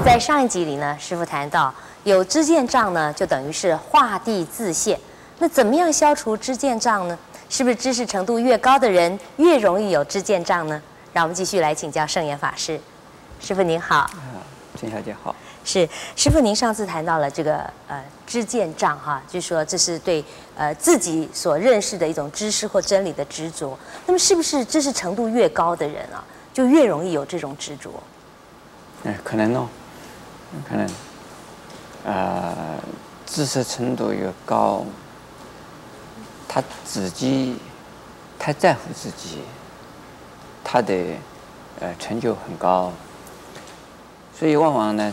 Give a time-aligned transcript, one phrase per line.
[0.00, 1.72] 么在上一集里呢，师傅谈到
[2.04, 4.98] 有知见障呢，就等于是画地自限。
[5.38, 7.18] 那怎么样消除知见障呢？
[7.50, 10.82] 是不是知识程度越高的人越容易有知见障呢？
[11.12, 12.80] 让我们继续来请教圣严法师。
[13.40, 13.96] 师傅您好。
[13.98, 14.10] 啊，
[14.80, 15.36] 陈小姐好。
[15.64, 15.86] 是
[16.16, 20.24] 师傅，您上次谈到了这个呃知见障哈，就说这是对
[20.56, 23.78] 呃自己所认识的一种知识或真理的执着。
[24.06, 27.90] 那么是不是知识程度越高的人啊，就越容易有这种执着？
[29.04, 29.68] 哎，可能哦，
[30.68, 30.88] 可能。
[32.02, 32.78] 呃，
[33.26, 34.84] 知识程度越高，
[36.48, 37.58] 他自己
[38.38, 39.42] 太在乎自己，
[40.64, 40.94] 他的
[41.78, 42.90] 呃成就很高，
[44.34, 45.12] 所以往往呢。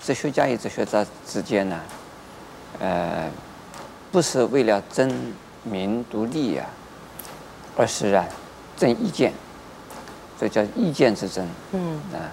[0.00, 1.80] 哲学家与哲学家之间呢，
[2.78, 3.28] 呃，
[4.12, 5.12] 不是为了争
[5.64, 6.64] 名独利啊，
[7.76, 8.24] 而是啊，
[8.76, 9.32] 争意见，
[10.38, 11.44] 这叫意见之争。
[11.72, 11.96] 嗯。
[12.12, 12.30] 啊，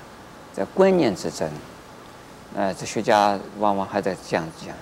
[0.53, 1.50] 在观念之争。
[2.55, 4.75] 呃，哲学家往往还在这样讲：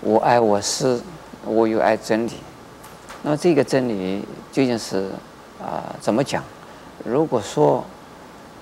[0.00, 1.00] 我爱我师，
[1.44, 2.32] 我又爱真理。
[3.22, 5.10] 那么这个真理究竟是
[5.62, 6.42] 啊、怎么讲？
[7.04, 7.84] 如果说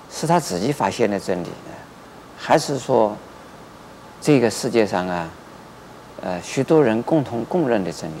[0.09, 1.73] 是他自己发现的真理呢，
[2.37, 3.15] 还是说？
[4.25, 5.29] 这个世界上啊，
[6.21, 8.13] 呃，许多人共同公认的真理。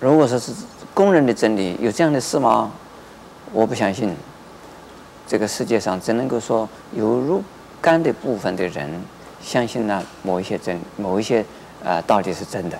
[0.00, 0.50] 如果说是
[0.94, 2.72] 公认的真理，有这样的事吗？
[3.52, 4.16] 我不相信。
[5.26, 7.44] 这个世界上只能够说有如
[7.80, 8.88] 肝的部分的人
[9.42, 11.44] 相信呢某一些真某一些
[11.82, 12.78] 呃到底是真的。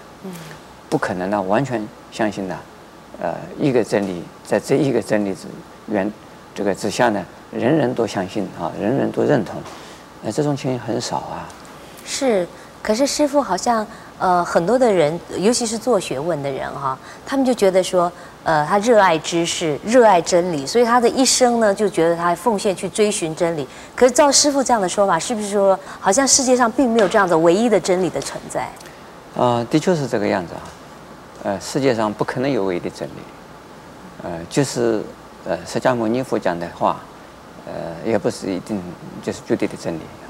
[0.88, 2.58] 不可能呢完全相信呢，
[3.22, 5.46] 呃，一个真理在这一个真理之
[5.86, 6.12] 原
[6.54, 9.54] 这个之下呢，人人都相信啊，人人都认同。
[10.22, 11.48] 那这种情形很少啊。
[12.04, 12.46] 是，
[12.82, 13.86] 可是师傅好像
[14.20, 18.12] 呃很多的人，尤其是做学问的人哈，他们就觉得说，
[18.44, 23.66] 呃，他热爱知识，热爱真理，所以他的一生呢就觉得他奉献去追寻真理。
[23.96, 28.60] 可是照师傅这样的说法，是不是说好像世界上并没有这样子唯一的真理的存在？
[29.34, 30.62] 啊、呃，的确是这个样子啊。
[31.42, 33.22] 呃，世界上不可能有唯一的真理。
[34.22, 35.02] 呃，就是
[35.48, 37.00] 呃释迦牟尼佛讲的话。
[37.66, 38.82] 呃，也不是一定
[39.22, 40.28] 就是绝对的真理啊。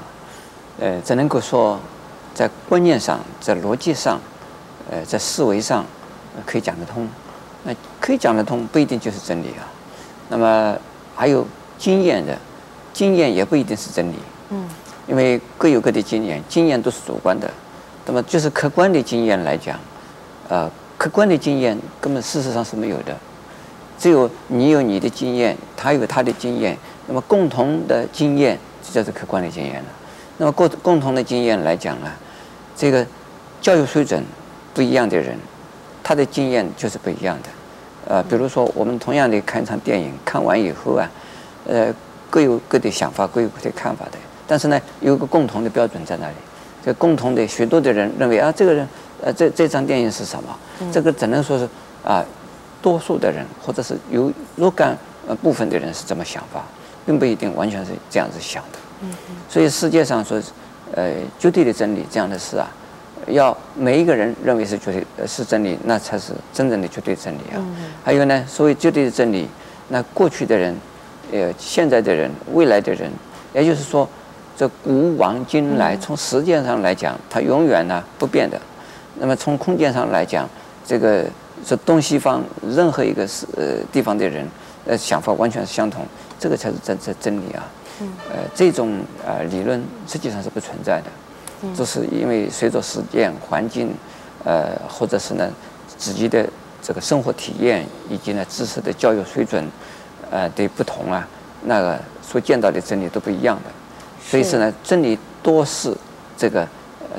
[0.81, 1.79] 呃，只能够说，
[2.33, 4.19] 在观念上，在逻辑上，
[4.89, 5.85] 呃，在思维上，
[6.45, 7.07] 可以讲得通。
[7.63, 9.67] 那可以讲得通，不一定就是真理啊。
[10.29, 10.77] 那么
[11.15, 11.45] 还有
[11.77, 12.37] 经验的，
[12.93, 14.15] 经验也不一定是真理。
[14.49, 14.67] 嗯。
[15.07, 17.51] 因为各有各的经验，经验都是主观的。
[18.05, 19.77] 那么就是客观的经验来讲，
[20.47, 23.17] 呃，客观的经验根本事实上是没有的。
[23.99, 26.77] 只有你有你的经验，他有他的经验。
[27.07, 29.89] 那么共同的经验，就叫做客观的经验了。
[30.41, 32.11] 那么共共同的经验来讲呢，
[32.75, 33.05] 这个
[33.61, 34.23] 教育水准
[34.73, 35.37] 不一样的人，
[36.01, 37.49] 他的经验就是不一样的。
[38.07, 41.07] 呃，比如说我们同样的看一场电影，看完以后啊，
[41.67, 41.93] 呃，
[42.31, 44.17] 各有各的想法，各有各的看法的。
[44.47, 46.33] 但是呢，有个共同的标准在那里。
[46.83, 48.87] 这共同的许多的人认为啊，这个人
[49.21, 50.57] 呃，这这张电影是什么？
[50.91, 51.69] 这个只能说是
[52.03, 52.25] 啊，
[52.81, 54.97] 多数的人或者是有若干
[55.27, 56.63] 呃部分的人是这么想法。
[57.03, 58.77] 并不一定完全是这样子想的，
[59.49, 60.41] 所以世界上说，
[60.93, 62.69] 呃，绝对的真理这样的事啊，
[63.27, 67.59] 要每一个人认为是绝对是真理，那才是真正的绝对真理啊。
[68.03, 69.47] 还有呢，所谓绝对的真理，
[69.89, 70.75] 那过去的人，
[71.31, 73.11] 呃，现在的人，未来的人，
[73.53, 74.07] 也就是说，
[74.57, 78.59] 这古往今来，从时间上来讲，它永远呢不变的。
[79.19, 80.49] 那么从空间上来讲，
[80.85, 81.25] 这个
[81.65, 84.47] 是东西方任何一个是呃地方的人，
[84.85, 86.05] 呃，想法完全是相同。
[86.39, 87.69] 这个才是真真真理啊！
[88.31, 93.93] 呃，这种呃理论实际上是不存在的，这是因为随着实践环境，
[94.43, 95.47] 呃，或者是呢
[95.99, 96.49] 自己的
[96.81, 99.63] 这个生活体验以及呢知识的教育水准，
[100.31, 101.27] 呃的不同啊，
[101.65, 103.69] 那个所见到的真理都不一样的，
[104.27, 105.95] 所以说呢，真理多是
[106.35, 106.67] 这个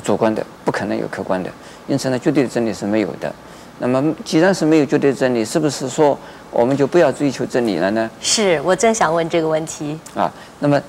[0.03, 1.49] 主观的，不可能有客观的，
[1.87, 3.33] 因此呢，绝对的真理是没有的。
[3.79, 6.19] 那么，既然是没有绝对真理，是不是说
[6.53, 8.11] 我们就不要追求真理了呢？
[8.21, 10.31] 是我正想问这个问题啊。
[10.61, 10.81] 那么，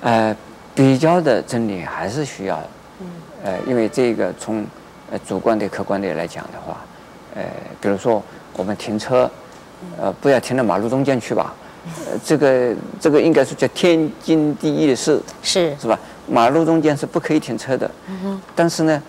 [0.00, 0.34] 呃，
[0.74, 2.58] 比较的真理还是需要，
[3.00, 3.06] 嗯，
[3.44, 4.64] 呃，因为这个从
[5.10, 6.78] 呃主观的、客观的来讲的话，
[7.34, 7.42] 呃，
[7.78, 8.22] 比如说
[8.54, 9.30] 我们停车，
[10.00, 11.54] 呃，不要停到马路中间去吧，
[12.06, 15.98] 呃，这个这个应该是叫天经地义的事，是是吧？
[16.26, 17.90] 马路中间是不可以停车的。
[18.54, 19.02] 但是呢，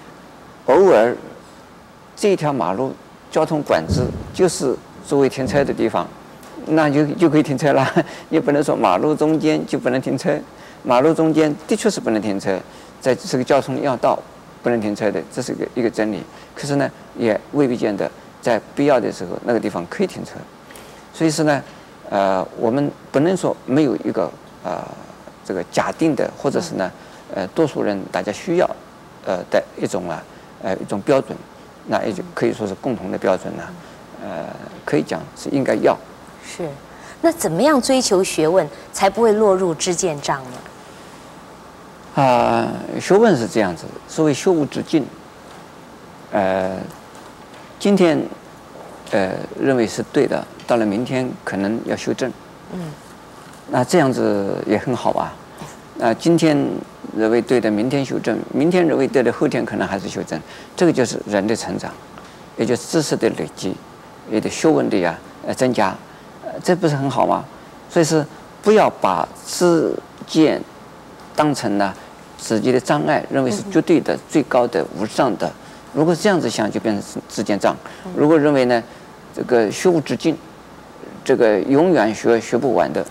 [0.66, 1.16] 偶尔
[2.16, 2.94] 这条马路。
[3.30, 4.74] 交通管制就是
[5.08, 6.06] 作为停车的地方，
[6.66, 7.90] 那就就可以停车了。
[8.30, 10.38] 也不能说马路中间就不能停车，
[10.84, 12.60] 马路中间的确是不能停车，
[13.00, 14.20] 在这个交通要道
[14.62, 16.22] 不能停车的，这是一个一个真理。
[16.54, 18.12] 可是呢，也未必见得
[18.42, 20.32] 在必要的时候那个地方可以停车。
[21.14, 21.64] 所以说呢，
[22.10, 24.30] 呃，我们不能说没有一个
[24.64, 24.84] 呃
[25.46, 26.92] 这个假定的，或者是呢，
[27.34, 28.70] 呃，多数人大家需要，
[29.26, 30.22] 呃的一种啊，
[30.62, 31.38] 呃一种标准，
[31.88, 33.64] 那也就可以说是共同的标准呢，
[34.22, 34.46] 呃，
[34.88, 35.98] 可以讲是应该要。
[36.46, 36.70] 是，
[37.20, 42.24] 那怎么样追求学问才不会落入知见障呢？
[42.24, 45.06] 啊，学问是这样子，所谓学无止境。
[46.32, 46.78] 呃，
[47.78, 48.18] 今天
[49.12, 52.32] 呃认为是对的，到了明天可能要修正。
[52.72, 52.80] 嗯。
[53.70, 55.34] 那这样子也很好啊。
[55.96, 56.58] 那今天
[57.18, 60.40] 认为对的，明天修正；明天认为对的，后天可能还是修正。
[60.78, 61.92] 这个就是人的成长，
[62.56, 63.76] 也就是知识的累积，
[64.30, 65.96] 也得学问的呀呃增加，
[66.44, 67.44] 呃，这不是很好吗？
[67.90, 68.26] 所以是
[68.62, 70.62] 不要把自见
[71.36, 71.94] 当成呢
[72.38, 75.52] 自己的障碍，认为是绝对的、最高的、无上的。
[75.94, 77.74] 如果这样子想，就变成自见障；
[78.16, 78.84] 如果认为呢，
[79.34, 80.38] 这个学无止境，
[81.24, 83.04] 这个永远学学不完的。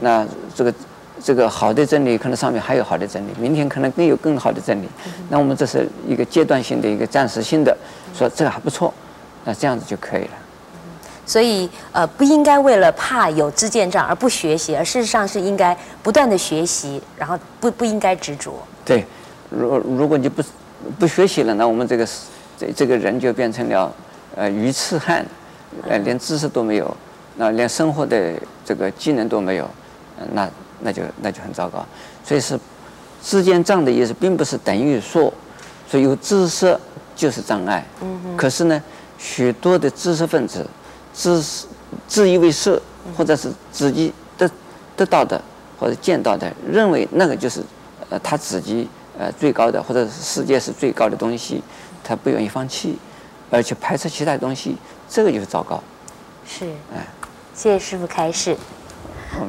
[0.00, 0.74] 那这个
[1.22, 4.88] 这个好的真理，可能上面还有好的真理，明天可能更有更好的真理。
[5.28, 7.76] 那我们这是一个阶段性的一个暂时性的，
[8.16, 8.92] 说这个还不错，
[9.44, 10.30] 那这样子就可以了。
[11.26, 18.54] 所以呃，不应该为了怕有知见障而不学习，而事实上是应该不断的学习，然后不不应该执着。
[18.84, 19.04] 对，
[19.50, 20.42] 如如果你不
[20.98, 22.06] 不学习了，那我们这个
[22.58, 23.94] 这这个人就变成了
[24.36, 25.24] 呃鱼痴汉，
[25.88, 26.96] 呃连知识都没有。
[27.36, 28.32] 那连生活的
[28.64, 29.68] 这个技能都没有，
[30.32, 30.48] 那
[30.80, 31.84] 那就那就很糟糕。
[32.22, 32.56] 所以是
[33.22, 35.32] 知见障的意思，并不是等于说，
[35.88, 36.78] 所以有知识
[37.16, 37.84] 就是障碍。
[38.02, 38.36] 嗯嗯。
[38.36, 38.80] 可是呢，
[39.18, 40.64] 许多的知识分子，
[41.14, 41.42] 自
[42.06, 42.78] 自以为是，
[43.16, 44.50] 或者是自己得
[44.96, 45.40] 得到的
[45.78, 47.62] 或者见到的，认为那个就是
[48.10, 48.88] 呃他自己
[49.18, 51.62] 呃最高的，或者是世界是最高的东西，
[52.02, 52.98] 他不愿意放弃，
[53.50, 54.76] 而且排斥其他东西，
[55.08, 55.82] 这个就是糟糕。
[56.46, 56.66] 是。
[56.94, 57.06] 哎。
[57.54, 58.56] 谢谢师傅开示。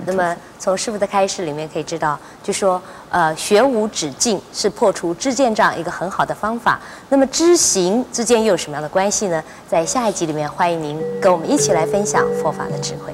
[0.06, 2.80] 那么从师傅的开示里面可以知道，就说
[3.10, 6.80] 呃学无止境是破除知见障一个很好的方法。
[7.10, 9.44] 那么知行之间又有什么样的关系呢？
[9.68, 13.14] 在下一集里面，欢迎您跟我们一起来分享佛法的智慧。